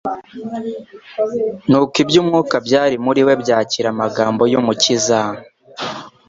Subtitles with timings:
[1.69, 5.19] Nuko iby'umwuka byari muri we byakira amagambo y'Umukiza.